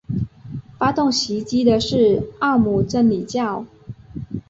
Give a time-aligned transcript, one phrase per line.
[0.79, 3.67] 发动袭击的是奥姆真理教。